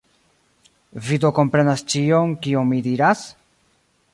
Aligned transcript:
Vi 1.09 1.19
do 1.25 1.31
komprenas 1.41 1.85
ĉion, 1.93 2.33
kion 2.47 2.73
mi 2.73 2.81
diras? 2.89 3.23